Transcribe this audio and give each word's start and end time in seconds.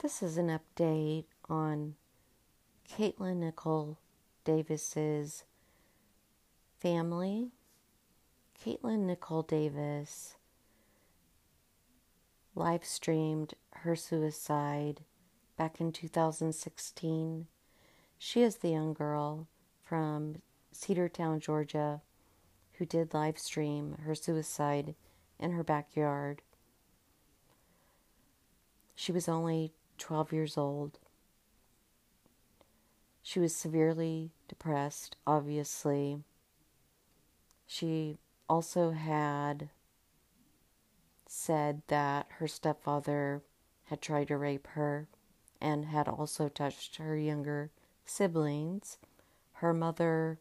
This 0.00 0.22
is 0.22 0.38
an 0.38 0.46
update 0.46 1.24
on 1.48 1.96
Katelyn 2.88 3.38
Nicole 3.38 3.98
Davis's 4.44 5.42
family. 6.78 7.50
Katelyn 8.64 9.06
Nicole 9.06 9.42
Davis 9.42 10.36
live 12.54 12.84
streamed 12.84 13.54
her 13.72 13.96
suicide 13.96 15.00
back 15.56 15.80
in 15.80 15.90
2016. 15.90 17.48
She 18.18 18.42
is 18.42 18.58
the 18.58 18.70
young 18.70 18.92
girl 18.92 19.48
from 19.82 20.42
Cedartown, 20.72 21.40
Georgia, 21.40 22.02
who 22.74 22.86
did 22.86 23.14
live 23.14 23.36
stream 23.36 23.96
her 24.04 24.14
suicide 24.14 24.94
in 25.40 25.50
her 25.50 25.64
backyard. 25.64 26.42
She 28.94 29.10
was 29.10 29.28
only 29.28 29.72
12 29.98 30.32
years 30.32 30.56
old. 30.56 30.98
She 33.22 33.40
was 33.40 33.54
severely 33.54 34.30
depressed, 34.48 35.16
obviously. 35.26 36.22
She 37.66 38.18
also 38.48 38.92
had 38.92 39.68
said 41.26 41.82
that 41.88 42.26
her 42.38 42.48
stepfather 42.48 43.42
had 43.84 44.00
tried 44.00 44.28
to 44.28 44.36
rape 44.38 44.66
her 44.68 45.08
and 45.60 45.86
had 45.86 46.08
also 46.08 46.48
touched 46.48 46.96
her 46.96 47.16
younger 47.16 47.70
siblings. 48.04 48.98
Her 49.54 49.74
mother 49.74 50.38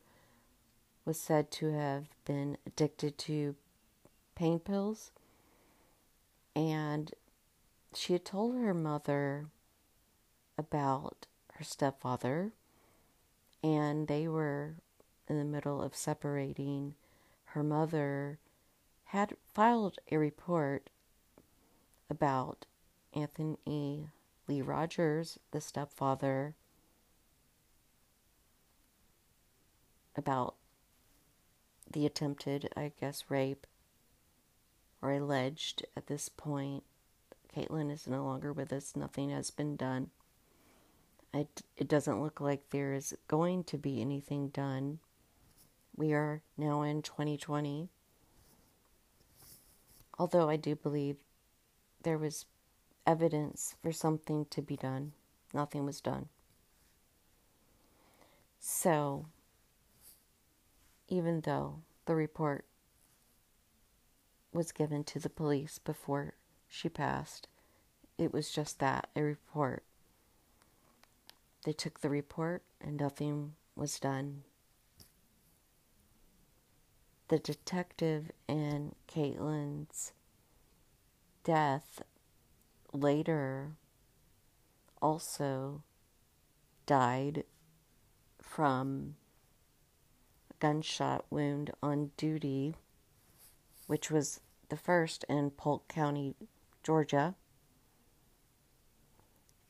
was 1.03 1.19
said 1.19 1.51
to 1.51 1.71
have 1.71 2.05
been 2.25 2.57
addicted 2.65 3.17
to 3.17 3.55
pain 4.35 4.59
pills 4.59 5.11
and 6.55 7.11
she 7.93 8.13
had 8.13 8.25
told 8.25 8.55
her 8.55 8.73
mother 8.73 9.47
about 10.57 11.27
her 11.53 11.63
stepfather 11.63 12.51
and 13.63 14.07
they 14.07 14.27
were 14.27 14.75
in 15.27 15.37
the 15.37 15.45
middle 15.45 15.81
of 15.81 15.95
separating 15.95 16.95
her 17.45 17.63
mother 17.63 18.39
had 19.05 19.35
filed 19.53 19.97
a 20.11 20.17
report 20.17 20.89
about 22.09 22.65
Anthony 23.13 24.09
Lee 24.47 24.61
Rogers, 24.61 25.39
the 25.51 25.61
stepfather, 25.61 26.55
about 30.15 30.55
the 31.89 32.05
attempted, 32.05 32.69
I 32.75 32.91
guess, 32.99 33.25
rape, 33.29 33.65
or 35.01 35.11
alleged 35.11 35.85
at 35.95 36.07
this 36.07 36.29
point. 36.29 36.83
Katelyn 37.57 37.91
is 37.91 38.05
no 38.05 38.23
longer 38.23 38.53
with 38.53 38.71
us. 38.71 38.95
Nothing 38.95 39.31
has 39.31 39.49
been 39.49 39.75
done. 39.75 40.11
It, 41.33 41.63
it 41.75 41.87
doesn't 41.87 42.21
look 42.21 42.39
like 42.39 42.69
there 42.69 42.93
is 42.93 43.17
going 43.27 43.63
to 43.65 43.79
be 43.79 43.99
anything 43.99 44.49
done. 44.49 44.99
We 45.95 46.13
are 46.13 46.43
now 46.55 46.83
in 46.83 47.01
2020. 47.01 47.89
Although 50.19 50.49
I 50.49 50.55
do 50.55 50.75
believe 50.75 51.17
there 52.03 52.19
was 52.19 52.45
evidence 53.07 53.75
for 53.81 53.91
something 53.91 54.45
to 54.51 54.61
be 54.61 54.75
done, 54.75 55.13
nothing 55.51 55.83
was 55.83 55.99
done. 55.99 56.27
So, 58.59 59.25
even 61.07 61.41
though 61.41 61.79
the 62.05 62.13
report 62.13 62.65
was 64.53 64.71
given 64.71 65.03
to 65.05 65.19
the 65.19 65.29
police 65.29 65.79
before 65.79 66.35
she 66.67 66.89
passed, 66.89 67.47
it 68.17 68.33
was 68.33 68.51
just 68.51 68.79
that 68.79 69.09
a 69.15 69.21
report. 69.21 69.83
They 71.63 71.73
took 71.73 71.99
the 71.99 72.09
report 72.09 72.63
and 72.79 72.97
nothing 72.97 73.53
was 73.75 73.99
done. 73.99 74.43
The 77.29 77.39
detective 77.39 78.31
in 78.47 78.95
Katelyn's 79.07 80.13
death 81.43 82.01
later 82.93 83.71
also 85.01 85.83
died 86.85 87.43
from 88.41 89.15
a 90.49 90.53
gunshot 90.59 91.25
wound 91.29 91.71
on 91.83 92.11
duty, 92.17 92.75
which 93.87 94.09
was 94.09 94.39
the 94.69 94.77
first 94.77 95.25
in 95.27 95.51
Polk 95.51 95.87
County, 95.87 96.35
Georgia. 96.87 97.35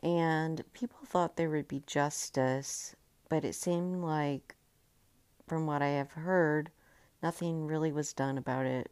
And 0.04 0.64
people 0.74 1.00
thought 1.04 1.36
there 1.36 1.50
would 1.50 1.68
be 1.68 1.82
justice, 1.88 2.96
but 3.28 3.44
it 3.44 3.56
seemed 3.56 4.04
like, 4.04 4.56
from 5.48 5.66
what 5.66 5.82
I 5.82 5.88
have 5.88 6.12
heard, 6.12 6.70
nothing 7.24 7.66
really 7.66 7.92
was 7.92 8.14
done 8.14 8.38
about 8.38 8.68
it. 8.68 8.92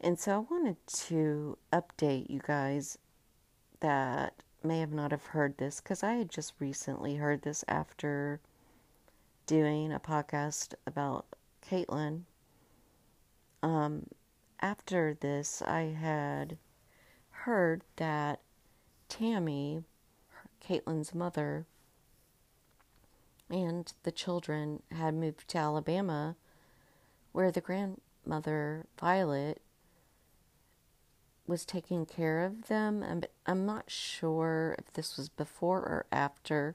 And 0.00 0.16
so 0.16 0.32
I 0.32 0.38
wanted 0.54 0.76
to 0.86 1.58
update 1.72 2.30
you 2.30 2.40
guys 2.46 2.96
that 3.80 4.32
may 4.62 4.78
have 4.78 4.92
not 4.92 5.10
have 5.10 5.26
heard 5.26 5.58
this 5.58 5.80
because 5.80 6.04
I 6.04 6.14
had 6.14 6.30
just 6.30 6.52
recently 6.60 7.16
heard 7.16 7.42
this 7.42 7.64
after 7.66 8.38
doing 9.46 9.92
a 9.92 9.98
podcast 9.98 10.74
about 10.86 11.26
Katelyn. 11.68 12.22
Um, 13.64 14.06
after 14.60 15.14
this, 15.14 15.62
I 15.62 15.94
had 15.98 16.58
heard 17.30 17.82
that 17.96 18.40
Tammy, 19.08 19.84
Katelyn's 20.60 21.14
mother, 21.14 21.66
and 23.48 23.92
the 24.02 24.12
children 24.12 24.82
had 24.90 25.14
moved 25.14 25.48
to 25.48 25.58
Alabama, 25.58 26.36
where 27.32 27.52
the 27.52 27.60
grandmother, 27.60 28.86
Violet, 28.98 29.60
was 31.46 31.64
taking 31.64 32.06
care 32.06 32.44
of 32.44 32.66
them. 32.66 33.02
I'm, 33.02 33.22
I'm 33.46 33.64
not 33.64 33.90
sure 33.90 34.74
if 34.78 34.92
this 34.92 35.16
was 35.16 35.28
before 35.28 35.78
or 35.78 36.06
after 36.10 36.74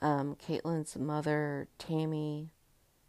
um, 0.00 0.36
Katelyn's 0.36 0.96
mother, 0.96 1.68
Tammy 1.78 2.50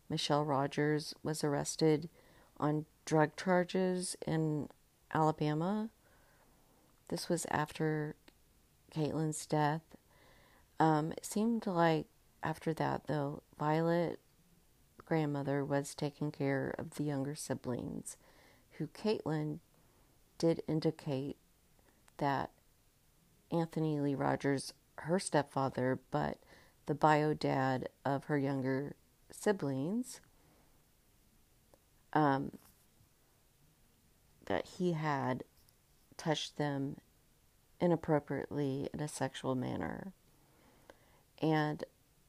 Michelle 0.09 0.45
Rogers, 0.45 1.13
was 1.23 1.43
arrested 1.43 2.09
on 2.57 2.85
drug 3.05 3.35
charges 3.35 4.15
in 4.25 4.69
Alabama. 5.13 5.89
This 7.09 7.29
was 7.29 7.45
after 7.51 8.15
Katelyn's 8.93 9.45
death. 9.45 9.81
Um, 10.79 11.11
it 11.11 11.25
seemed 11.25 11.67
like 11.67 12.07
after 12.43 12.73
that, 12.73 13.07
though, 13.07 13.43
Violet, 13.57 14.19
grandmother, 15.05 15.63
was 15.63 15.95
taking 15.95 16.31
care 16.31 16.73
of 16.77 16.95
the 16.95 17.03
younger 17.03 17.35
siblings, 17.35 18.17
who 18.73 18.87
Katelyn 18.87 19.59
did 20.37 20.61
indicate 20.67 21.37
that 22.17 22.51
Anthony 23.51 23.99
Lee 23.99 24.15
Rogers, 24.15 24.73
her 24.99 25.19
stepfather, 25.19 25.99
but 26.11 26.39
the 26.85 26.95
bio 26.95 27.33
dad 27.33 27.89
of 28.05 28.25
her 28.25 28.37
younger 28.37 28.95
siblings, 29.31 30.19
um, 32.15 32.51
that 34.45 34.65
he 34.77 34.93
had 34.93 35.43
touched 36.17 36.57
them 36.57 36.97
inappropriately 37.79 38.89
in 38.93 39.01
a 39.01 39.07
sexual 39.07 39.53
manner. 39.53 40.13
And 41.41 41.83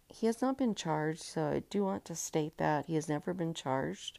he 0.08 0.26
has 0.26 0.42
not 0.42 0.58
been 0.58 0.74
charged, 0.74 1.22
so 1.22 1.46
I 1.46 1.62
do 1.70 1.84
want 1.84 2.04
to 2.06 2.16
state 2.16 2.58
that 2.58 2.86
he 2.86 2.96
has 2.96 3.08
never 3.08 3.32
been 3.32 3.54
charged. 3.54 4.18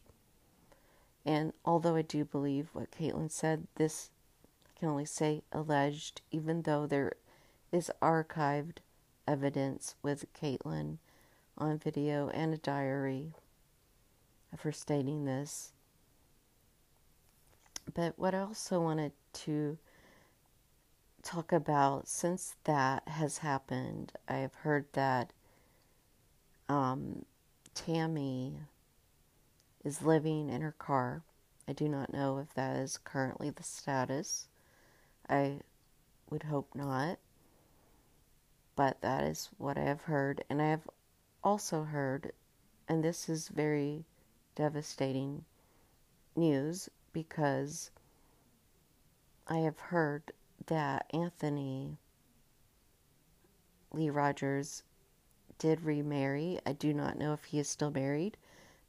And 1.26 1.52
although 1.66 1.96
I 1.96 2.02
do 2.02 2.24
believe 2.24 2.70
what 2.72 2.92
Katelyn 2.92 3.30
said, 3.30 3.68
this 3.76 4.10
I 4.66 4.80
can 4.80 4.90
only 4.90 5.06
say 5.06 5.44
alleged, 5.52 6.22
even 6.32 6.62
though 6.62 6.88
there 6.88 7.14
is 7.72 7.92
archived 8.02 8.78
evidence 9.28 9.96
with 10.02 10.32
Katelyn 10.34 11.00
on 11.58 11.78
video 11.78 12.30
and 12.30 12.54
a 12.54 12.58
diary 12.58 13.34
her 14.62 14.72
stating 14.72 15.26
this. 15.26 15.72
But 17.94 18.18
what 18.18 18.36
I 18.36 18.40
also 18.40 18.82
wanted 18.82 19.14
to 19.34 19.78
talk 21.24 21.52
about 21.52 22.08
since 22.08 22.56
that 22.64 23.08
has 23.08 23.40
happened, 23.40 24.14
I 24.28 24.38
have 24.38 24.54
heard 24.56 24.86
that 24.94 25.32
um, 26.70 27.26
Tammy 27.74 28.60
is 29.84 30.02
living 30.02 30.50
in 30.50 30.62
her 30.62 30.76
car. 30.78 31.24
I 31.68 31.74
do 31.74 31.88
not 31.88 32.14
know 32.14 32.38
if 32.40 32.54
that 32.56 32.76
is 32.78 32.98
currently 32.98 33.50
the 33.50 33.64
status. 33.64 34.48
I 35.30 35.60
would 36.30 36.44
hope 36.44 36.70
not. 36.76 37.20
But 38.76 39.02
that 39.02 39.24
is 39.24 39.50
what 39.58 39.78
I 39.78 39.82
have 39.82 40.02
heard. 40.02 40.44
And 40.50 40.62
I 40.62 40.68
have 40.68 40.88
also 41.44 41.84
heard, 41.84 42.32
and 42.88 43.04
this 43.04 43.28
is 43.28 43.48
very 43.48 44.06
devastating 44.58 45.46
news 46.36 46.90
because 47.14 47.92
I 49.48 49.60
have 49.60 49.78
heard 49.78 50.32
that 50.66 51.06
Anthony 51.14 52.00
Lee 53.94 54.10
Rogers 54.10 54.82
did 55.60 55.82
remarry. 55.82 56.60
I 56.66 56.74
do 56.74 56.92
not 56.92 57.20
know 57.20 57.34
if 57.34 57.46
he 57.46 57.60
is 57.60 57.70
still 57.70 57.92
married, 57.92 58.36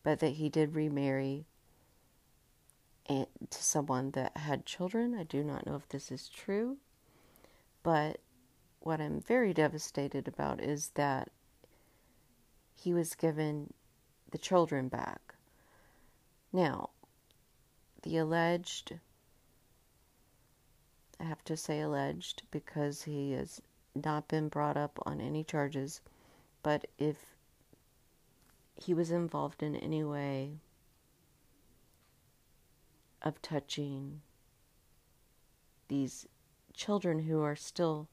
but 0.02 0.20
that 0.20 0.30
he 0.30 0.48
did 0.48 0.74
remarry 0.74 1.44
to 3.06 3.26
someone 3.50 4.10
that 4.12 4.38
had 4.38 4.64
children. 4.64 5.14
I 5.14 5.24
do 5.24 5.44
not 5.44 5.66
know 5.66 5.74
if 5.74 5.86
this 5.90 6.10
is 6.10 6.30
true, 6.30 6.78
but 7.82 8.20
what 8.80 9.02
I'm 9.02 9.20
very 9.20 9.52
devastated 9.52 10.26
about 10.26 10.62
is 10.62 10.92
that 10.94 11.28
he 12.74 12.94
was 12.94 13.14
given 13.14 13.74
the 14.30 14.38
children 14.38 14.88
back. 14.88 15.27
Now, 16.52 16.90
the 18.02 18.16
alleged, 18.16 18.98
I 21.20 21.24
have 21.24 21.44
to 21.44 21.56
say 21.56 21.80
alleged 21.80 22.42
because 22.50 23.02
he 23.02 23.32
has 23.32 23.60
not 23.94 24.28
been 24.28 24.48
brought 24.48 24.76
up 24.76 24.98
on 25.04 25.20
any 25.20 25.44
charges, 25.44 26.00
but 26.62 26.86
if 26.98 27.36
he 28.76 28.94
was 28.94 29.10
involved 29.10 29.62
in 29.62 29.76
any 29.76 30.04
way 30.04 30.60
of 33.22 33.42
touching 33.42 34.22
these 35.88 36.26
children 36.74 37.20
who 37.20 37.42
are 37.42 37.56
still 37.56 38.08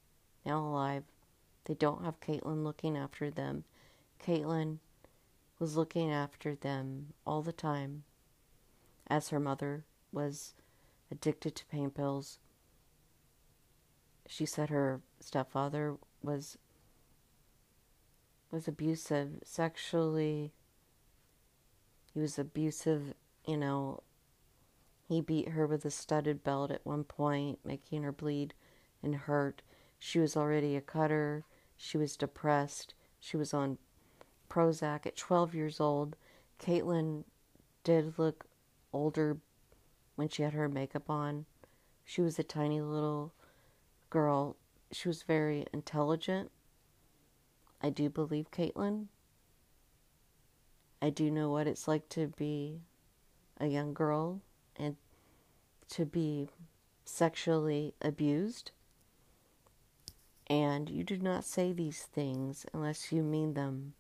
now 0.46 0.60
alive. 0.60 1.04
They 1.66 1.74
don't 1.74 2.04
have 2.04 2.20
Katelyn 2.20 2.64
looking 2.64 2.98
after 2.98 3.30
them. 3.30 3.64
Katelyn 4.20 4.80
was 5.60 5.78
looking 5.78 6.12
after 6.12 6.56
them 6.56 7.14
all 7.26 7.42
the 7.42 7.54
time 7.54 8.04
as 9.08 9.30
her 9.30 9.40
mother 9.40 9.86
was 10.12 10.54
addicted 11.12 11.56
to 11.56 11.66
pain 11.68 11.90
pills. 11.90 12.40
She 14.28 14.46
said 14.46 14.70
her 14.70 15.02
stepfather 15.20 15.98
was 16.24 16.58
was 18.52 18.68
abusive 18.68 19.40
sexually. 19.44 20.54
He 22.14 22.20
was 22.20 22.40
abusive, 22.40 23.14
you 23.46 23.58
know, 23.58 24.02
he 25.08 25.22
beat 25.22 25.50
her 25.50 25.68
with 25.68 25.86
a 25.86 25.92
studded 25.92 26.44
belt 26.44 26.72
at 26.72 26.86
one 26.86 27.04
point, 27.04 27.60
making 27.64 28.04
her 28.04 28.12
bleed 28.12 28.54
and 29.04 29.16
hurt. 29.16 29.62
She 30.00 30.20
was 30.20 30.36
already 30.36 30.76
a 30.76 30.82
cutter. 30.82 31.46
She 31.78 31.98
was 31.98 32.18
depressed. 32.18 32.94
She 33.20 33.38
was 33.38 33.54
on 33.54 33.78
Prozac 34.50 35.06
at 35.06 35.16
12 35.16 35.54
years 35.54 35.80
old. 35.80 36.16
Katelyn 36.60 37.26
did 37.84 38.18
look 38.18 38.46
older 38.96 39.38
when 40.16 40.30
she 40.30 40.44
had 40.44 40.54
her 40.54 40.70
makeup 40.70 41.10
on. 41.10 41.46
She 42.06 42.22
was 42.22 42.40
a 42.40 42.44
tiny 42.44 42.82
little 42.82 43.34
girl. 44.10 44.56
She 44.92 45.08
was 45.08 45.24
very 45.24 45.66
intelligent. 45.74 46.50
I 47.82 47.90
do 47.90 48.10
believe 48.10 48.52
Katelyn. 48.52 49.08
I 51.02 51.10
do 51.10 51.30
know 51.30 51.52
what 51.52 51.68
it's 51.68 51.88
like 51.88 52.08
to 52.10 52.28
be 52.28 52.80
a 53.60 53.68
young 53.68 53.94
girl 53.94 54.42
and 54.78 54.96
to 55.90 56.06
be 56.06 56.50
sexually 57.04 57.94
abused. 58.02 58.72
And 60.48 60.90
you 60.90 61.04
do 61.04 61.18
not 61.18 61.44
say 61.44 61.74
these 61.74 62.04
things 62.04 62.66
unless 62.74 63.12
you 63.12 63.24
mean 63.24 63.56
them. 63.56 63.94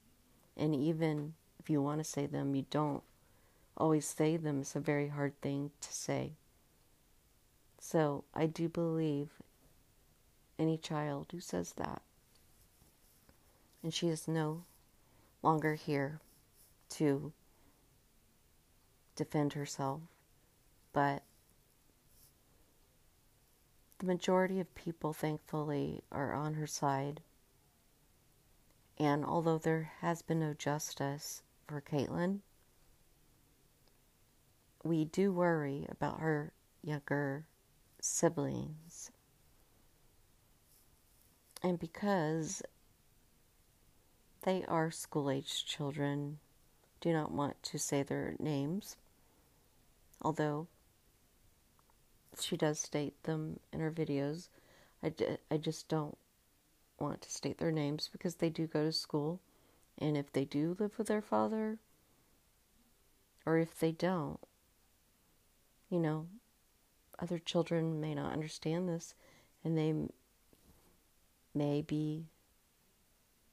And 0.56 0.74
even 0.74 1.34
if 1.60 1.70
you 1.70 1.82
want 1.82 2.00
to 2.00 2.04
say 2.04 2.28
them, 2.28 2.56
you 2.56 2.66
don't 2.70 3.04
always 3.77 4.06
say 4.06 4.38
them. 4.38 4.62
is 4.62 4.75
a 4.75 4.80
very 4.80 5.10
hard 5.10 5.39
thing 5.42 5.72
to 5.81 5.94
say. 5.94 6.33
So 7.80 8.24
I 8.33 8.45
do 8.45 8.69
believe 8.69 9.30
any 10.57 10.77
child 10.77 11.27
who 11.31 11.39
says 11.39 11.74
that. 11.74 12.01
And 13.83 13.94
she 13.94 14.07
is 14.07 14.27
no 14.27 14.63
longer 15.44 15.75
here 15.75 16.19
to 16.89 17.33
defend 19.16 19.54
herself 19.54 20.01
but 20.95 21.24
the 24.00 24.06
majority 24.06 24.62
of 24.62 24.75
people, 24.75 25.12
thankfully, 25.12 26.01
are 26.10 26.33
on 26.33 26.54
her 26.54 26.66
side. 26.66 27.19
And 28.98 29.25
although 29.25 29.57
there 29.57 29.92
has 30.00 30.22
been 30.22 30.39
no 30.39 30.54
justice 30.54 31.44
for 31.68 31.81
Katelyn, 31.81 32.39
we 34.86 35.04
do 35.04 35.34
worry 35.34 35.88
about 35.90 36.20
her 36.20 36.54
younger 36.84 37.48
siblings. 38.00 39.10
And 41.64 41.80
because 41.80 42.62
they 44.44 44.64
are 44.68 44.92
school 44.92 45.32
aged 45.32 45.68
children, 45.68 46.38
do 47.02 47.12
not 47.12 47.32
want 47.32 47.62
to 47.64 47.80
say 47.80 48.04
their 48.04 48.36
names, 48.40 48.96
although 50.22 50.68
she 52.40 52.56
does 52.56 52.80
state 52.80 53.24
them 53.24 53.60
in 53.74 53.80
her 53.80 53.92
videos. 53.92 54.50
I, 55.02 55.10
d- 55.10 55.38
I 55.50 55.58
just 55.58 55.88
don't 55.88 56.18
want 57.00 57.24
to 57.24 57.32
state 57.32 57.58
their 57.58 57.72
names 57.72 58.08
because 58.12 58.36
they 58.36 58.50
do 58.50 58.68
go 58.68 58.84
to 58.84 58.92
school. 58.92 59.40
And 59.98 60.16
if 60.16 60.32
they 60.32 60.46
do 60.46 60.76
live 60.80 60.92
with 61.00 61.08
their 61.08 61.22
father, 61.22 61.80
or 63.48 63.58
if 63.58 63.80
they 63.80 63.92
don't, 63.92 64.40
you 65.96 66.02
know, 66.02 66.28
other 67.20 67.40
children 67.40 68.02
may 68.02 68.14
not 68.14 68.34
understand 68.34 68.90
this 68.90 69.16
and 69.64 69.78
they 69.78 69.94
may 71.54 71.82
be 71.82 72.26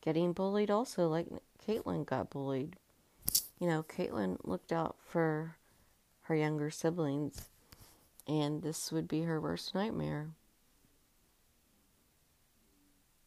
getting 0.00 0.32
bullied 0.32 0.68
also, 0.68 1.06
like 1.06 1.28
Katelyn 1.64 2.04
got 2.04 2.30
bullied. 2.30 2.74
You 3.60 3.68
know, 3.68 3.84
Katelyn 3.84 4.38
looked 4.42 4.72
out 4.72 4.96
for 5.06 5.54
her 6.22 6.34
younger 6.34 6.68
siblings 6.68 7.48
and 8.26 8.60
this 8.60 8.90
would 8.90 9.06
be 9.06 9.22
her 9.22 9.40
worst 9.40 9.72
nightmare. 9.72 10.30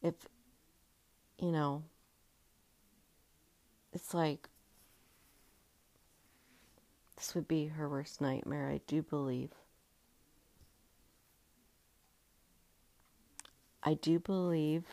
If, 0.02 0.14
you 1.38 1.52
know, 1.52 1.84
it's 3.94 4.12
like 4.12 4.50
this 7.16 7.34
would 7.34 7.48
be 7.48 7.66
her 7.66 7.88
worst 7.88 8.20
nightmare, 8.20 8.70
I 8.70 8.80
do 8.86 9.02
believe. 9.02 9.50
I 13.82 13.94
do 13.94 14.18
believe 14.18 14.84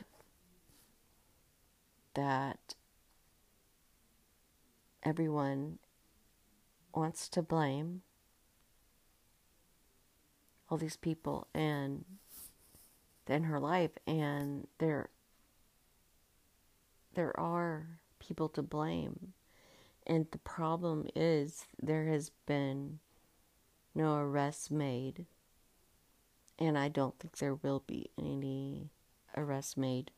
that 2.14 2.76
everyone 5.02 5.80
wants 6.94 7.28
to 7.30 7.42
blame 7.42 8.04
all 10.70 10.78
these 10.78 10.96
people 10.96 11.48
and 11.54 12.06
in 13.28 13.44
her 13.44 13.60
life 13.60 13.92
and 14.06 14.68
there 14.78 15.10
there 17.16 17.38
are 17.40 18.00
people 18.20 18.50
to 18.50 18.62
blame 18.62 19.34
and 20.06 20.28
the 20.32 20.38
problem 20.40 21.08
is 21.16 21.66
there 21.82 22.06
has 22.08 22.32
been 22.46 23.00
no 23.96 24.18
arrests 24.18 24.70
made 24.70 25.26
and 26.60 26.78
I 26.78 26.88
don't 26.88 27.18
think 27.20 27.38
there 27.38 27.56
will 27.56 27.84
be 27.86 28.10
any 28.18 28.90
arrests 29.36 29.78
made 29.78 30.12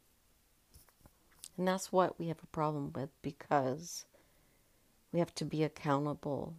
and 1.57 1.67
that's 1.67 1.91
what 1.91 2.19
we 2.19 2.27
have 2.27 2.43
a 2.43 2.47
problem 2.47 2.91
with 2.93 3.09
because 3.21 4.05
we 5.11 5.19
have 5.19 5.33
to 5.35 5.45
be 5.45 5.63
accountable 5.63 6.55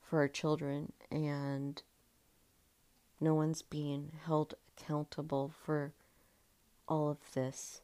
for 0.00 0.20
our 0.20 0.28
children 0.28 0.92
and 1.10 1.82
no 3.20 3.34
one's 3.34 3.62
being 3.62 4.12
held 4.24 4.54
accountable 4.76 5.52
for 5.64 5.92
all 6.86 7.10
of 7.10 7.18
this. 7.34 7.80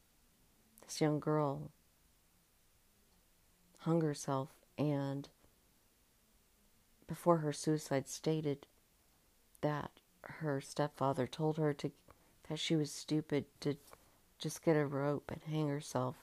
This 0.83 1.01
young 1.01 1.19
girl 1.19 1.71
hung 3.85 4.01
herself 4.01 4.49
and 4.79 5.29
before 7.07 7.39
her 7.39 7.53
suicide 7.53 8.09
stated 8.09 8.67
that 9.61 9.91
her 10.23 10.59
stepfather 10.61 11.27
told 11.27 11.59
her 11.59 11.75
to 11.75 11.93
that 12.49 12.59
she 12.59 12.77
was 12.77 12.91
stupid 12.91 13.45
to 13.61 13.77
just 14.39 14.65
get 14.65 14.77
a 14.77 14.87
rope 14.87 15.31
and 15.31 15.41
hang 15.47 15.69
herself. 15.69 16.17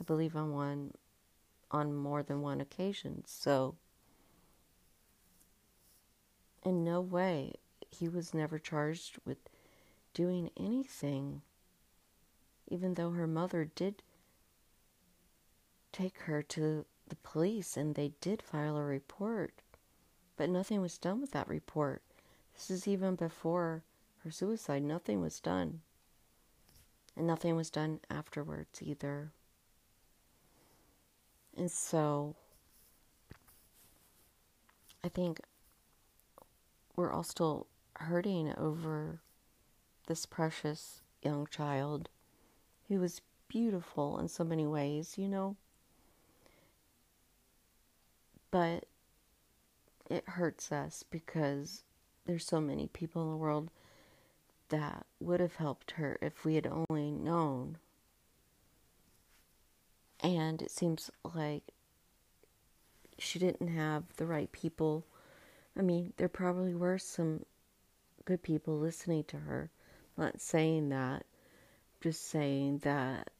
I 0.00 0.04
believe 0.04 0.36
on 0.36 0.52
one 0.52 0.92
on 1.70 1.94
more 1.94 2.22
than 2.22 2.42
one 2.42 2.60
occasion. 2.60 3.22
So 3.26 3.76
in 6.64 6.84
no 6.84 7.00
way 7.00 7.54
he 7.90 8.08
was 8.08 8.34
never 8.34 8.58
charged 8.58 9.18
with 9.24 9.38
doing 10.12 10.50
anything, 10.56 11.42
even 12.68 12.94
though 12.94 13.10
her 13.10 13.26
mother 13.26 13.64
did 13.64 14.02
take 15.94 16.18
her 16.20 16.42
to 16.42 16.84
the 17.08 17.16
police 17.16 17.76
and 17.76 17.94
they 17.94 18.12
did 18.20 18.42
file 18.42 18.76
a 18.76 18.82
report, 18.82 19.62
but 20.36 20.50
nothing 20.50 20.80
was 20.80 20.98
done 20.98 21.20
with 21.20 21.30
that 21.30 21.48
report. 21.48 22.02
This 22.54 22.70
is 22.70 22.88
even 22.88 23.14
before 23.14 23.84
her 24.24 24.30
suicide, 24.30 24.82
nothing 24.82 25.20
was 25.20 25.40
done. 25.40 25.80
And 27.16 27.26
nothing 27.26 27.54
was 27.54 27.70
done 27.70 28.00
afterwards 28.10 28.80
either. 28.82 29.30
And 31.56 31.70
so 31.70 32.34
I 35.04 35.08
think 35.08 35.40
we're 36.96 37.12
all 37.12 37.22
still 37.22 37.68
hurting 37.96 38.52
over 38.56 39.20
this 40.08 40.26
precious 40.26 41.02
young 41.22 41.46
child 41.46 42.08
who 42.88 42.98
was 42.98 43.20
beautiful 43.48 44.18
in 44.18 44.26
so 44.26 44.42
many 44.42 44.66
ways, 44.66 45.14
you 45.16 45.28
know. 45.28 45.56
But 48.54 48.84
it 50.08 50.28
hurts 50.28 50.70
us 50.70 51.02
because 51.10 51.82
there's 52.24 52.46
so 52.46 52.60
many 52.60 52.86
people 52.86 53.24
in 53.24 53.30
the 53.30 53.36
world 53.36 53.68
that 54.68 55.06
would 55.18 55.40
have 55.40 55.56
helped 55.56 55.90
her 55.92 56.20
if 56.22 56.44
we 56.44 56.54
had 56.54 56.68
only 56.68 57.10
known. 57.10 57.78
And 60.20 60.62
it 60.62 60.70
seems 60.70 61.10
like 61.34 61.64
she 63.18 63.40
didn't 63.40 63.66
have 63.66 64.04
the 64.18 64.24
right 64.24 64.52
people. 64.52 65.04
I 65.76 65.82
mean, 65.82 66.12
there 66.16 66.28
probably 66.28 66.76
were 66.76 66.98
some 66.98 67.44
good 68.24 68.44
people 68.44 68.78
listening 68.78 69.24
to 69.24 69.36
her. 69.38 69.72
I'm 70.16 70.26
not 70.26 70.40
saying 70.40 70.90
that, 70.90 71.24
just 72.00 72.28
saying 72.28 72.82
that 72.84 73.30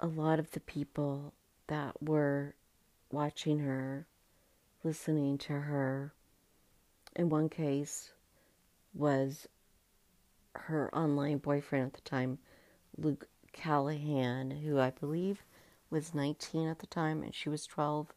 a 0.00 0.08
lot 0.08 0.40
of 0.40 0.50
the 0.50 0.58
people 0.58 1.32
that 1.68 2.02
were 2.02 2.56
watching 3.10 3.60
her, 3.60 4.06
listening 4.84 5.38
to 5.38 5.52
her, 5.52 6.12
in 7.16 7.28
one 7.28 7.48
case 7.48 8.12
was 8.94 9.48
her 10.54 10.94
online 10.94 11.38
boyfriend 11.38 11.86
at 11.86 11.92
the 11.94 12.00
time, 12.02 12.38
Luke 12.96 13.28
Callahan, 13.52 14.50
who 14.50 14.78
I 14.78 14.90
believe 14.90 15.44
was 15.90 16.14
19 16.14 16.68
at 16.68 16.78
the 16.80 16.86
time 16.86 17.22
and 17.22 17.34
she 17.34 17.48
was 17.48 17.66
12. 17.66 18.12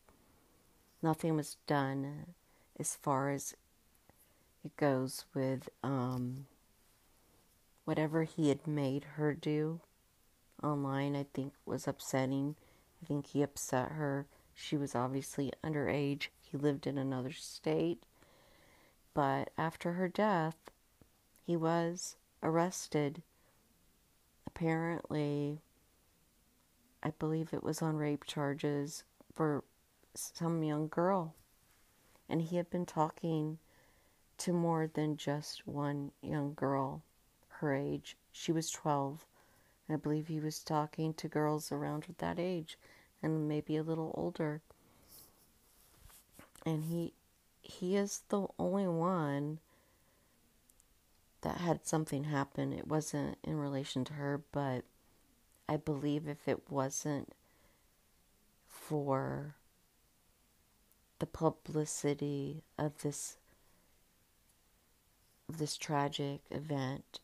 Nothing 1.01 1.36
was 1.36 1.57
done 1.67 2.33
as 2.79 2.95
far 2.95 3.29
as 3.29 3.55
it 4.63 4.75
goes 4.77 5.25
with 5.33 5.69
um, 5.83 6.45
whatever 7.86 8.24
he 8.24 8.50
had 8.50 8.67
made 8.67 9.03
her 9.15 9.33
do 9.33 9.81
online, 10.62 11.15
I 11.15 11.25
think 11.33 11.53
was 11.65 11.88
upsetting. 11.88 12.55
I 13.01 13.05
think 13.07 13.27
he 13.27 13.41
upset 13.41 13.93
her. 13.93 14.27
She 14.62 14.77
was 14.77 14.94
obviously 14.94 15.51
underage. 15.63 16.27
He 16.39 16.56
lived 16.56 16.86
in 16.86 16.98
another 16.98 17.32
state. 17.32 18.03
But 19.13 19.50
after 19.58 19.94
her 19.94 20.08
death, 20.08 20.70
he 21.41 21.58
was 21.58 22.15
arrested. 22.44 23.24
Apparently, 24.46 25.62
I 27.01 27.10
believe 27.10 27.53
it 27.53 27.63
was 27.63 27.82
on 27.82 27.98
rape 27.98 28.24
charges 28.24 29.03
for 29.34 29.63
some 30.13 30.63
young 30.63 30.88
girl. 30.88 31.34
And 32.30 32.44
he 32.44 32.58
had 32.58 32.70
been 32.70 32.86
talking 32.86 33.58
to 34.38 34.53
more 34.53 34.86
than 34.86 35.18
just 35.18 35.65
one 35.65 36.12
young 36.22 36.53
girl 36.53 37.01
her 37.48 37.74
age. 37.74 38.15
She 38.32 38.51
was 38.51 38.70
12. 38.70 39.25
I 39.89 39.96
believe 39.96 40.27
he 40.27 40.39
was 40.39 40.63
talking 40.63 41.13
to 41.15 41.27
girls 41.27 41.72
around 41.72 42.06
that 42.20 42.39
age 42.39 42.77
and 43.22 43.48
maybe 43.48 43.78
a 43.78 43.84
little 43.84 44.13
older. 44.16 44.62
And 46.66 46.86
he 46.86 47.13
he 47.62 47.96
is 47.96 48.22
the 48.30 48.48
only 48.60 48.88
one 48.88 49.60
that 51.42 51.58
had 51.58 51.86
something 51.86 52.25
happen. 52.25 52.74
It 52.74 52.88
wasn't 52.88 53.38
in 53.44 53.56
relation 53.56 54.04
to 54.06 54.13
her, 54.13 54.42
but 54.51 54.84
I 55.68 55.78
believe 55.78 56.28
if 56.28 56.48
it 56.48 56.70
wasn't 56.70 57.34
for 58.68 59.56
the 61.20 61.25
publicity 61.25 62.63
of 62.78 63.01
this 63.01 63.38
of 65.48 65.58
this 65.58 65.78
tragic 65.78 66.42
event 66.50 67.20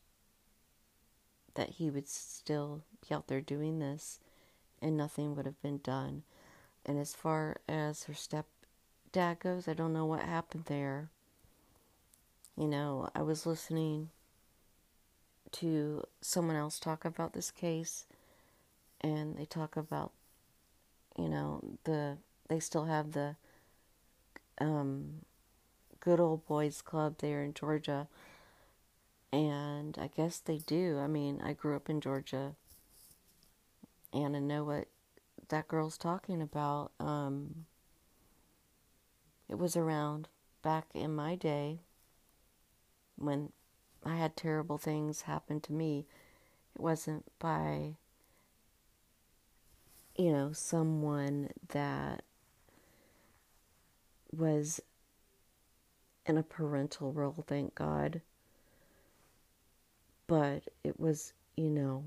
that 1.55 1.71
he 1.71 1.89
would 1.89 2.07
still 2.07 2.83
be 3.01 3.13
out 3.13 3.27
there 3.27 3.41
doing 3.41 3.79
this 3.79 4.19
and 4.81 4.97
nothing 4.97 5.35
would 5.35 5.45
have 5.45 5.61
been 5.61 5.79
done. 5.79 6.23
And 6.85 6.97
as 6.99 7.13
far 7.13 7.57
as 7.67 8.03
her 8.03 8.13
stepdad 8.13 9.39
goes, 9.39 9.67
I 9.67 9.73
don't 9.73 9.93
know 9.93 10.05
what 10.05 10.21
happened 10.21 10.65
there. 10.65 11.09
You 12.55 12.67
know, 12.67 13.09
I 13.13 13.21
was 13.21 13.45
listening 13.45 14.09
to 15.51 16.03
someone 16.21 16.55
else 16.55 16.79
talk 16.79 17.05
about 17.05 17.33
this 17.33 17.51
case 17.51 18.05
and 19.01 19.37
they 19.37 19.45
talk 19.45 19.77
about 19.77 20.11
you 21.17 21.29
know 21.29 21.61
the 21.85 22.17
they 22.49 22.59
still 22.59 22.85
have 22.85 23.13
the 23.13 23.35
um, 24.59 25.21
good 25.99 26.19
old 26.19 26.45
boys 26.47 26.81
club 26.81 27.15
there 27.19 27.43
in 27.43 27.53
Georgia 27.53 28.07
and 29.31 29.97
I 29.99 30.07
guess 30.07 30.39
they 30.39 30.57
do. 30.59 30.99
I 30.99 31.07
mean, 31.07 31.41
I 31.43 31.53
grew 31.53 31.75
up 31.75 31.89
in 31.89 31.99
Georgia 32.01 32.55
and 34.13 34.35
I 34.35 34.39
know 34.39 34.63
what 34.63 34.87
that 35.49 35.67
girl's 35.67 35.97
talking 35.97 36.41
about. 36.41 36.91
Um, 36.99 37.65
it 39.49 39.57
was 39.57 39.75
around 39.75 40.27
back 40.61 40.87
in 40.93 41.15
my 41.15 41.35
day 41.35 41.81
when 43.17 43.51
I 44.05 44.17
had 44.17 44.35
terrible 44.35 44.77
things 44.77 45.21
happen 45.21 45.61
to 45.61 45.73
me. 45.73 46.05
It 46.75 46.81
wasn't 46.81 47.25
by, 47.39 47.95
you 50.15 50.31
know, 50.31 50.51
someone 50.51 51.49
that 51.69 52.23
was 54.31 54.81
in 56.25 56.37
a 56.37 56.43
parental 56.43 57.13
role, 57.13 57.43
thank 57.47 57.73
God 57.73 58.21
but 60.27 60.63
it 60.83 60.99
was, 60.99 61.33
you 61.55 61.69
know, 61.69 62.03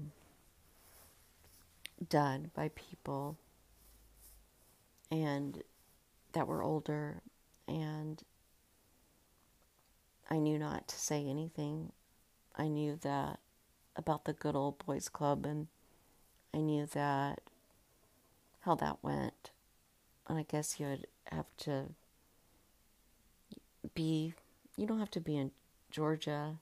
done 2.09 2.50
by 2.54 2.71
people 2.75 3.37
and 5.11 5.62
that 6.33 6.47
were 6.47 6.62
older 6.62 7.23
and 7.66 8.23
I 10.30 10.38
knew 10.38 10.59
not 10.59 10.87
to 10.88 10.97
say 10.99 11.26
anything. 11.26 11.92
I 12.57 12.69
knew 12.69 12.97
that 13.02 13.40
about 13.97 14.25
the 14.25 14.33
good 14.33 14.54
old 14.54 14.85
boys 14.87 15.09
club 15.09 15.45
and 15.45 15.66
I 16.54 16.59
knew 16.59 16.87
that 16.87 17.40
how 18.61 18.75
that 18.76 18.99
went. 19.02 19.50
And 20.28 20.38
I 20.38 20.45
guess 20.45 20.78
you 20.78 20.87
would 20.87 21.07
have 21.33 21.47
to 21.59 21.87
be 23.95 24.35
you 24.76 24.87
don't 24.87 25.00
have 25.00 25.11
to 25.11 25.21
be 25.21 25.37
in 25.37 25.50
Georgia 25.90 26.59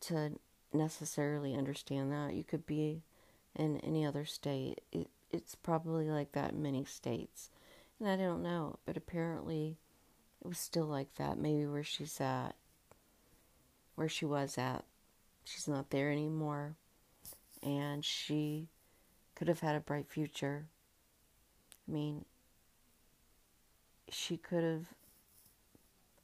to 0.00 0.32
necessarily 0.72 1.54
understand 1.54 2.12
that. 2.12 2.34
You 2.34 2.44
could 2.44 2.66
be 2.66 3.02
in 3.56 3.78
any 3.78 4.04
other 4.04 4.24
state. 4.24 4.80
It, 4.92 5.08
it's 5.30 5.54
probably 5.54 6.08
like 6.10 6.32
that 6.32 6.52
in 6.52 6.62
many 6.62 6.84
states. 6.84 7.50
And 7.98 8.08
I 8.08 8.16
don't 8.16 8.42
know, 8.42 8.78
but 8.84 8.96
apparently 8.96 9.78
it 10.44 10.48
was 10.48 10.58
still 10.58 10.86
like 10.86 11.14
that. 11.16 11.38
Maybe 11.38 11.66
where 11.66 11.84
she's 11.84 12.20
at, 12.20 12.54
where 13.94 14.08
she 14.08 14.24
was 14.24 14.58
at, 14.58 14.84
she's 15.44 15.68
not 15.68 15.90
there 15.90 16.10
anymore. 16.10 16.76
And 17.62 18.04
she 18.04 18.68
could 19.34 19.48
have 19.48 19.60
had 19.60 19.76
a 19.76 19.80
bright 19.80 20.08
future. 20.08 20.66
I 21.88 21.92
mean, 21.92 22.24
she 24.08 24.36
could 24.36 24.64
have, 24.64 24.86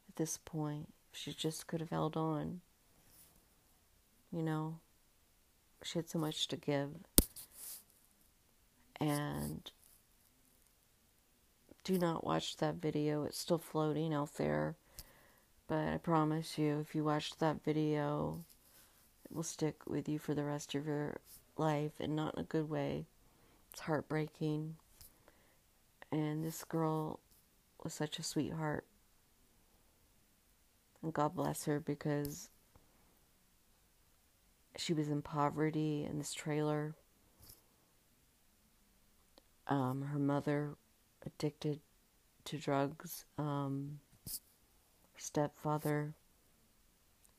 at 0.09 0.17
this 0.17 0.37
point, 0.37 0.93
she 1.13 1.33
just 1.33 1.67
could 1.67 1.81
have 1.81 1.91
held 1.91 2.17
on. 2.17 2.61
You 4.33 4.43
know, 4.43 4.81
she 5.83 5.99
had 5.99 6.09
so 6.09 6.19
much 6.19 6.49
to 6.49 6.57
give. 6.57 6.91
And 9.01 9.71
do 11.85 11.99
not 11.99 12.25
watch 12.25 12.57
that 12.59 12.77
video. 12.77 13.25
It's 13.25 13.39
still 13.39 13.59
floating 13.59 14.13
out 14.13 14.35
there. 14.35 14.77
But 15.69 15.89
I 15.89 15.99
promise 15.99 16.59
you, 16.59 16.81
if 16.81 16.95
you 16.95 17.05
watch 17.05 17.37
that 17.39 17.63
video, 17.65 18.45
it 19.25 19.35
will 19.35 19.43
stick 19.43 19.87
with 19.87 20.09
you 20.09 20.19
for 20.19 20.35
the 20.35 20.45
rest 20.45 20.75
of 20.75 20.87
your 20.87 21.21
life 21.57 21.93
and 22.01 22.17
not 22.17 22.35
in 22.35 22.41
a 22.41 22.45
good 22.45 22.69
way. 22.71 23.07
It's 23.73 23.81
heartbreaking. 23.81 24.77
And 26.11 26.45
this 26.45 26.65
girl 26.65 27.21
was 27.83 27.93
such 27.93 28.19
a 28.19 28.23
sweetheart. 28.23 28.87
And 31.03 31.13
God 31.13 31.35
bless 31.35 31.67
her 31.67 31.79
because 31.79 32.49
she 34.77 34.93
was 34.93 35.09
in 35.09 35.23
poverty 35.23 36.07
in 36.09 36.19
this 36.19 36.33
trailer. 36.33 36.95
Um, 39.69 40.03
her 40.13 40.19
mother 40.19 40.77
addicted 41.25 41.81
to 42.45 42.59
drugs. 42.59 43.25
Um, 43.37 44.01
stepfather 45.17 46.15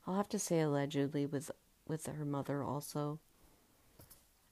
I'll 0.06 0.16
have 0.16 0.28
to 0.30 0.38
say 0.38 0.60
allegedly 0.60 1.26
with 1.26 1.50
with 1.86 2.06
her 2.06 2.24
mother 2.24 2.64
also. 2.64 3.18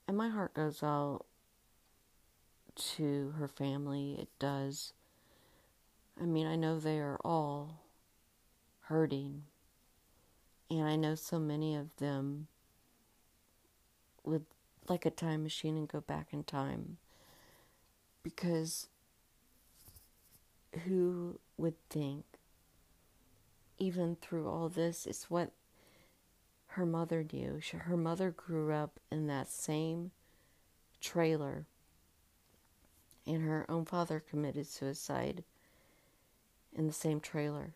And 0.07 0.15
my 0.15 0.29
heart 0.29 0.53
goes 0.53 0.81
out 0.81 1.25
to 2.95 3.33
her 3.37 3.47
family. 3.47 4.15
It 4.19 4.29
does. 4.39 4.93
I 6.21 6.25
mean, 6.25 6.47
I 6.47 6.55
know 6.55 6.79
they 6.79 6.99
are 6.99 7.19
all 7.23 7.83
hurting. 8.83 9.43
And 10.69 10.87
I 10.87 10.95
know 10.95 11.15
so 11.15 11.39
many 11.39 11.75
of 11.75 11.95
them 11.97 12.47
would 14.23 14.45
like 14.87 15.05
a 15.05 15.11
time 15.11 15.43
machine 15.43 15.77
and 15.77 15.87
go 15.87 16.01
back 16.01 16.27
in 16.31 16.43
time. 16.43 16.97
Because 18.23 18.87
who 20.85 21.39
would 21.57 21.75
think, 21.89 22.25
even 23.77 24.15
through 24.15 24.47
all 24.47 24.69
this, 24.69 25.05
it's 25.05 25.29
what 25.29 25.51
her 26.67 26.85
mother 26.85 27.25
knew. 27.31 27.59
Her 27.71 27.97
mother 27.97 28.31
grew 28.31 28.73
up 28.73 28.99
in 29.11 29.27
that 29.27 29.49
same 29.49 30.11
trailer, 31.01 31.65
and 33.25 33.41
her 33.41 33.65
own 33.69 33.85
father 33.85 34.19
committed 34.19 34.67
suicide 34.67 35.43
in 36.75 36.87
the 36.87 36.93
same 36.93 37.19
trailer 37.19 37.73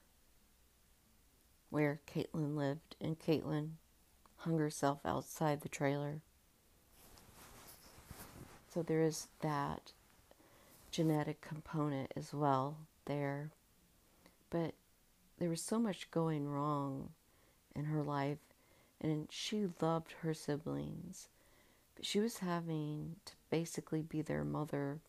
where 1.70 2.02
Katelyn 2.06 2.56
lived, 2.56 2.96
and 3.02 3.18
Katelyn 3.18 3.72
hung 4.38 4.60
herself 4.60 5.00
outside 5.06 5.62
the 5.62 5.70
trailer. 5.70 6.22
So 8.72 8.84
there 8.84 9.02
is 9.02 9.28
that 9.40 9.94
genetic 10.94 11.42
component 11.42 12.12
as 12.16 12.34
well 12.34 12.78
there. 13.06 13.50
But 14.52 14.76
there 15.40 15.50
was 15.50 15.62
so 15.62 15.80
much 15.80 16.12
going 16.12 16.48
wrong 16.48 17.10
in 17.76 17.86
her 17.86 18.04
life, 18.04 18.38
and 19.02 19.28
she 19.32 19.68
loved 19.82 20.14
her 20.22 20.36
siblings. 20.36 21.30
But 21.96 22.06
she 22.06 22.20
was 22.20 22.38
having 22.38 23.16
to 23.26 23.34
basically 23.50 24.04
be 24.04 24.22
their 24.22 24.44
mother 24.44 25.00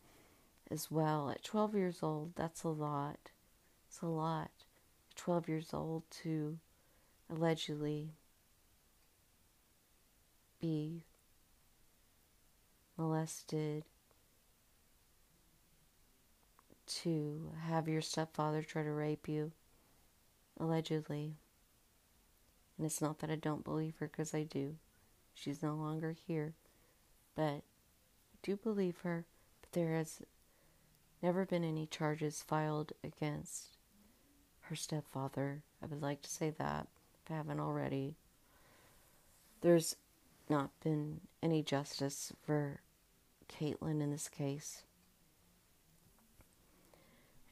as 0.71 0.89
well. 0.89 1.29
At 1.29 1.43
12 1.43 1.75
years 1.75 1.99
old, 2.01 2.31
that's 2.35 2.63
a 2.63 2.69
lot. 2.69 3.29
It's 3.87 4.01
a 4.01 4.07
lot. 4.07 4.49
12 5.15 5.47
years 5.47 5.69
old 5.71 6.03
to 6.23 6.57
allegedly 7.29 8.09
be 10.59 11.03
molested, 12.97 13.83
to 16.87 17.51
have 17.67 17.87
your 17.87 18.01
stepfather 18.01 18.61
try 18.61 18.83
to 18.83 18.91
rape 18.91 19.27
you, 19.27 19.51
allegedly. 20.59 21.35
And 22.77 22.85
it's 22.85 23.01
not 23.01 23.19
that 23.19 23.31
I 23.31 23.35
don't 23.35 23.63
believe 23.63 23.95
her, 23.99 24.07
because 24.07 24.33
I 24.33 24.43
do. 24.43 24.75
She's 25.33 25.63
no 25.63 25.75
longer 25.75 26.15
here. 26.27 26.53
But 27.35 27.43
I 27.43 27.61
do 28.43 28.55
believe 28.55 28.97
her, 29.03 29.25
but 29.61 29.71
there 29.71 29.95
has 29.95 30.21
never 31.21 31.45
been 31.45 31.63
any 31.63 31.85
charges 31.85 32.43
filed 32.45 32.93
against 33.03 33.77
her 34.61 34.75
stepfather. 34.75 35.63
I 35.81 35.87
would 35.87 36.01
like 36.01 36.21
to 36.21 36.29
say 36.29 36.51
that, 36.51 36.87
if 37.23 37.31
I 37.31 37.35
haven't 37.35 37.59
already. 37.59 38.15
There's 39.61 39.95
not 40.49 40.69
been 40.83 41.21
any 41.41 41.63
justice 41.63 42.31
for 42.45 42.81
Katelyn 43.47 44.01
in 44.01 44.11
this 44.11 44.27
case. 44.27 44.83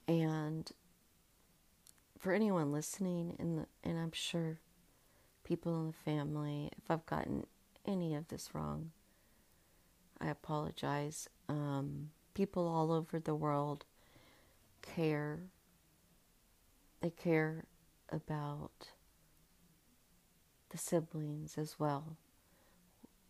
And 0.08 0.72
for 2.20 2.34
anyone 2.34 2.72
listening, 2.72 3.36
and 3.40 3.66
and 3.84 4.00
I'm 4.00 4.12
sure 4.12 4.60
people 5.44 5.80
in 5.80 5.88
the 5.88 5.94
family, 5.94 6.70
if 6.78 6.90
I've 6.90 7.06
gotten 7.06 7.46
any 7.86 8.16
of 8.16 8.28
this 8.28 8.50
wrong, 8.54 8.92
I 10.20 10.28
apologize. 10.28 11.30
Um, 11.50 12.10
people 12.34 12.68
all 12.68 12.92
over 12.92 13.20
the 13.20 13.36
world 13.36 13.86
care 14.82 15.40
they 17.04 17.10
care 17.10 17.66
about 18.10 18.92
the 20.70 20.78
siblings 20.78 21.58
as 21.58 21.78
well. 21.78 22.16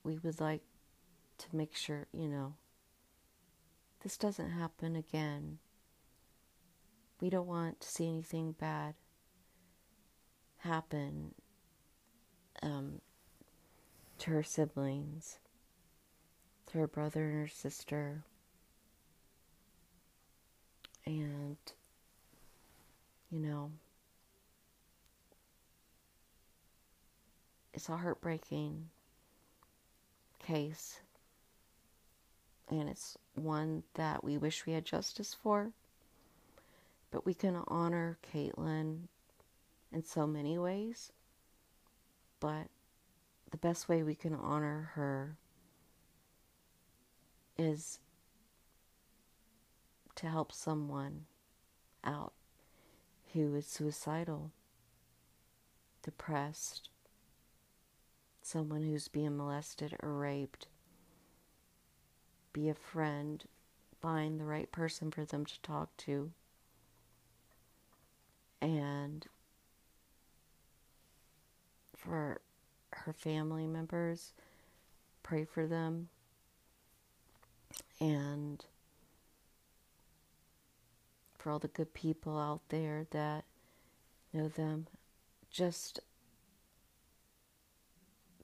We 0.03 0.19
would 0.19 0.39
like 0.39 0.61
to 1.39 1.47
make 1.51 1.75
sure, 1.75 2.05
you 2.13 2.27
know, 2.27 2.53
this 4.03 4.15
doesn't 4.15 4.51
happen 4.51 4.95
again. 4.95 5.57
We 7.23 7.29
don't 7.29 7.47
want 7.47 7.79
to 7.79 7.87
see 7.87 8.09
anything 8.09 8.51
bad 8.51 8.95
happen 10.57 11.33
um, 12.61 12.99
to 14.17 14.31
her 14.31 14.43
siblings, 14.43 15.39
to 16.65 16.79
her 16.79 16.87
brother 16.87 17.23
and 17.23 17.39
her 17.39 17.47
sister. 17.47 18.25
And 21.05 21.55
you 23.31 23.39
know, 23.39 23.71
it's 27.73 27.87
a 27.87 27.95
heartbreaking 27.95 28.89
case. 30.45 30.99
And 32.69 32.89
it's 32.89 33.17
one 33.35 33.83
that 33.93 34.25
we 34.25 34.37
wish 34.37 34.65
we 34.65 34.73
had 34.73 34.83
justice 34.83 35.33
for. 35.41 35.71
But 37.13 37.27
we 37.27 37.35
can 37.35 37.61
honor 37.67 38.17
Katelyn 38.23 39.07
in 39.91 40.03
so 40.03 40.25
many 40.25 40.57
ways. 40.57 41.11
But 42.39 42.69
the 43.51 43.57
best 43.57 43.87
way 43.87 44.01
we 44.01 44.15
can 44.15 44.33
honor 44.33 44.89
her 44.95 45.37
is 47.55 47.99
to 50.15 50.27
help 50.27 50.51
someone 50.51 51.25
out 52.03 52.33
who 53.33 53.53
is 53.53 53.67
suicidal, 53.67 54.51
depressed, 56.01 56.89
someone 58.41 58.81
who's 58.81 59.07
being 59.07 59.37
molested 59.37 59.95
or 60.01 60.13
raped. 60.17 60.65
Be 62.53 62.69
a 62.69 62.73
friend, 62.73 63.43
find 64.01 64.39
the 64.39 64.45
right 64.45 64.71
person 64.71 65.11
for 65.11 65.25
them 65.25 65.45
to 65.45 65.61
talk 65.61 65.95
to, 65.97 66.31
and 68.63 69.27
for 71.97 72.39
her 72.91 73.13
family 73.13 73.67
members, 73.67 74.33
pray 75.21 75.43
for 75.43 75.67
them, 75.67 76.07
and 77.99 78.63
for 81.37 81.51
all 81.51 81.59
the 81.59 81.67
good 81.67 81.93
people 81.93 82.39
out 82.39 82.61
there 82.69 83.05
that 83.11 83.43
know 84.31 84.47
them. 84.47 84.87
Just 85.51 85.99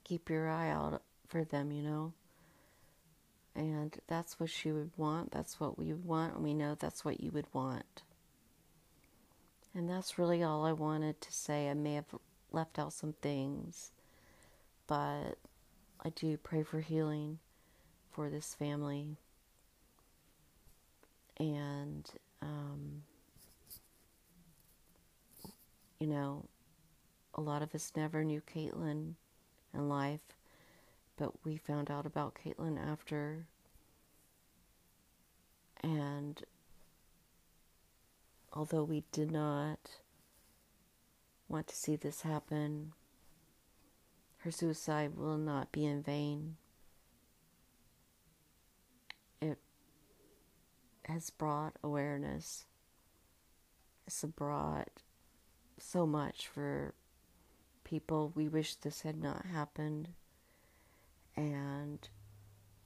keep 0.04 0.28
your 0.28 0.48
eye 0.48 0.70
out 0.70 1.02
for 1.28 1.44
them, 1.44 1.72
you 1.72 1.82
know. 1.82 2.12
And 3.54 3.98
that's 4.06 4.38
what 4.38 4.50
she 4.50 4.70
would 4.70 4.90
want. 4.96 5.32
That's 5.32 5.58
what 5.58 5.78
we 5.78 5.92
would 5.92 6.04
want. 6.04 6.34
And 6.34 6.44
we 6.44 6.54
know 6.54 6.76
that's 6.78 7.04
what 7.04 7.20
you 7.20 7.30
would 7.32 7.46
want. 7.52 8.02
And 9.74 9.88
that's 9.88 10.18
really 10.18 10.42
all 10.42 10.64
I 10.64 10.72
wanted 10.72 11.20
to 11.20 11.32
say. 11.32 11.68
I 11.68 11.74
may 11.74 11.94
have 11.94 12.14
left 12.50 12.78
out 12.78 12.92
some 12.92 13.14
things, 13.22 13.92
but 14.86 15.36
I 16.04 16.08
do 16.14 16.36
pray 16.36 16.62
for 16.62 16.80
healing 16.80 17.38
for 18.10 18.28
this 18.28 18.54
family. 18.54 19.16
And 21.38 22.10
um, 22.42 23.02
you 26.00 26.06
know, 26.06 26.46
a 27.34 27.40
lot 27.40 27.62
of 27.62 27.74
us 27.74 27.92
never 27.94 28.24
knew 28.24 28.40
Katelyn 28.40 29.14
in 29.74 29.88
life, 29.88 30.20
but 31.16 31.44
we 31.44 31.58
found 31.58 31.90
out 31.90 32.06
about 32.06 32.36
Katelyn 32.42 32.78
after. 32.90 33.46
And 35.82 36.42
although 38.52 38.84
we 38.84 39.04
did 39.12 39.30
not 39.30 39.78
want 41.48 41.66
to 41.68 41.76
see 41.76 41.96
this 41.96 42.22
happen, 42.22 42.92
her 44.38 44.50
suicide 44.50 45.16
will 45.16 45.38
not 45.38 45.72
be 45.72 45.84
in 45.84 46.02
vain. 46.02 46.56
It 49.40 49.58
has 51.04 51.30
brought 51.30 51.76
awareness. 51.82 52.66
It's 54.06 54.24
brought 54.24 55.02
so 55.78 56.06
much 56.06 56.48
for 56.48 56.94
people. 57.84 58.32
We 58.34 58.48
wish 58.48 58.76
this 58.76 59.02
had 59.02 59.20
not 59.20 59.46
happened. 59.46 60.10
And 61.36 62.08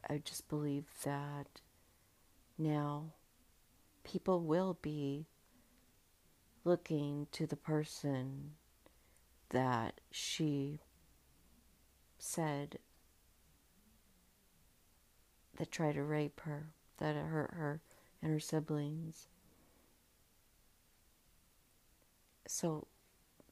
I 0.09 0.18
just 0.18 0.48
believe 0.48 0.85
that 1.05 1.61
now 2.59 3.12
people 4.05 4.40
will 4.40 4.79
be 4.81 5.27
looking 6.64 7.27
to 7.33 7.46
the 7.46 7.57
person 7.57 8.53
that 9.50 10.00
she 10.11 10.81
said 12.18 12.79
that 15.57 15.70
tried 15.70 15.94
to 15.94 16.03
rape 16.03 16.40
her, 16.44 16.70
that 16.98 17.14
hurt 17.14 17.55
her 17.55 17.81
and 18.22 18.33
her 18.33 18.40
siblings. 18.40 19.29
So 22.46 22.87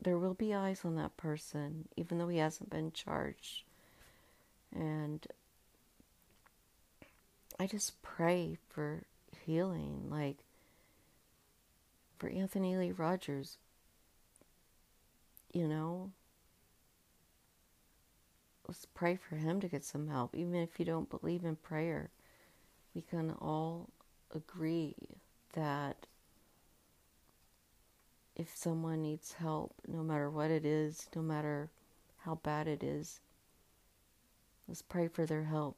there 0.01 0.19
will 0.19 0.35
be 0.35 0.53
eyes 0.55 0.81
on 0.85 0.97
that 0.97 1.17
person, 1.17 1.89
even 1.97 2.19
though 2.19 2.29
he 2.29 2.39
hasn't 2.39 2.71
been 2.71 2.93
charged. 2.93 3.63
And 4.75 5.27
I 7.61 7.67
just 7.67 8.03
pray 8.03 8.59
for 8.69 9.05
healing, 9.45 10.09
like 10.11 10.45
for 12.23 12.29
Anthony 12.29 12.77
Lee 12.77 12.93
Rogers, 12.93 13.59
you 15.53 15.67
know. 15.67 16.13
Let's 18.69 18.87
pray 18.87 19.17
for 19.17 19.35
him 19.35 19.61
to 19.61 19.67
get 19.67 19.85
some 19.85 20.07
help, 20.07 20.37
even 20.37 20.55
if 20.55 20.79
you 20.79 20.85
don't 20.85 21.11
believe 21.11 21.45
in 21.45 21.57
prayer. 21.57 22.11
We 22.95 23.03
can 23.03 23.33
all 23.41 23.91
agree 24.33 24.95
that 25.55 26.07
if 28.37 28.57
someone 28.57 29.03
needs 29.03 29.33
help, 29.33 29.75
no 29.89 30.05
matter 30.05 30.31
what 30.31 30.53
it 30.53 30.65
is, 30.65 31.09
no 31.17 31.23
matter 31.23 31.71
how 32.19 32.37
bad 32.37 32.69
it 32.69 32.85
is, 32.85 33.19
let's 34.69 34.81
pray 34.81 35.09
for 35.09 35.27
their 35.27 35.43
help 35.43 35.77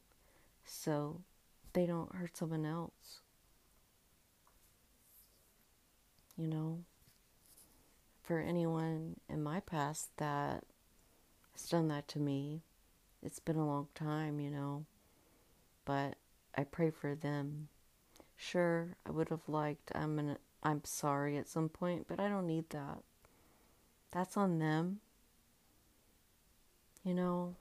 so 0.62 1.22
they 1.72 1.86
don't 1.86 2.14
hurt 2.14 2.36
someone 2.36 2.66
else. 2.66 3.22
You 6.36 6.48
know, 6.48 6.78
for 8.22 8.40
anyone 8.40 9.16
in 9.28 9.42
my 9.42 9.60
past 9.60 10.10
that 10.16 10.64
has 11.52 11.68
done 11.68 11.88
that 11.88 12.08
to 12.08 12.18
me, 12.18 12.62
it's 13.22 13.38
been 13.38 13.56
a 13.56 13.66
long 13.66 13.88
time, 13.94 14.40
you 14.40 14.50
know, 14.50 14.84
but 15.84 16.16
I 16.56 16.64
pray 16.64 16.90
for 16.90 17.14
them. 17.14 17.68
Sure, 18.36 18.96
I 19.06 19.12
would 19.12 19.28
have 19.28 19.48
liked 19.48 19.92
I'm 19.94 20.18
an 20.18 20.36
I'm 20.62 20.82
sorry 20.84 21.36
at 21.36 21.48
some 21.48 21.68
point, 21.68 22.06
but 22.08 22.18
I 22.18 22.28
don't 22.28 22.46
need 22.46 22.70
that. 22.70 23.02
That's 24.10 24.36
on 24.36 24.58
them. 24.58 25.00
You 27.04 27.14
know? 27.14 27.56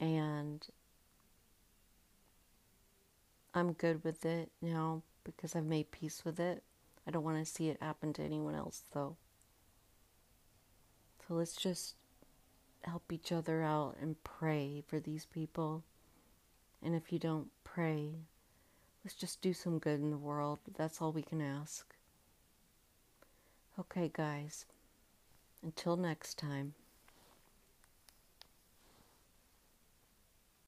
And 0.00 0.66
I'm 3.54 3.72
good 3.72 4.02
with 4.02 4.26
it 4.26 4.50
now 4.60 5.02
because 5.22 5.54
I've 5.54 5.64
made 5.64 5.92
peace 5.92 6.24
with 6.24 6.40
it. 6.40 6.64
I 7.06 7.10
don't 7.10 7.24
want 7.24 7.38
to 7.38 7.50
see 7.50 7.68
it 7.68 7.82
happen 7.82 8.12
to 8.14 8.22
anyone 8.22 8.54
else, 8.54 8.82
though. 8.92 9.16
So 11.26 11.34
let's 11.34 11.56
just 11.56 11.94
help 12.82 13.12
each 13.12 13.32
other 13.32 13.62
out 13.62 13.96
and 14.00 14.22
pray 14.24 14.82
for 14.86 15.00
these 15.00 15.26
people. 15.26 15.84
And 16.82 16.94
if 16.94 17.12
you 17.12 17.18
don't 17.18 17.48
pray, 17.62 18.16
let's 19.04 19.14
just 19.14 19.40
do 19.40 19.52
some 19.52 19.78
good 19.78 20.00
in 20.00 20.10
the 20.10 20.18
world. 20.18 20.58
That's 20.76 21.00
all 21.00 21.12
we 21.12 21.22
can 21.22 21.40
ask. 21.40 21.94
Okay, 23.78 24.10
guys. 24.12 24.66
Until 25.62 25.96
next 25.96 26.38
time. 26.38 26.74